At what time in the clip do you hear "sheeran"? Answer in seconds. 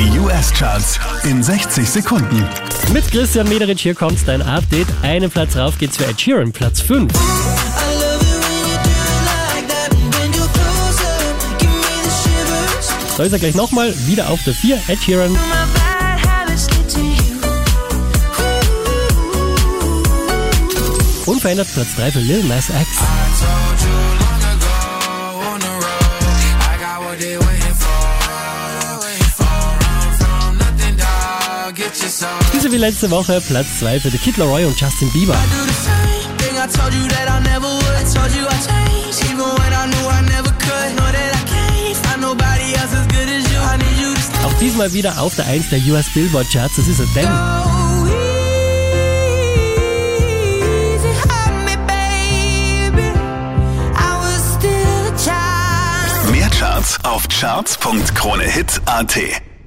6.18-6.52, 15.02-15.36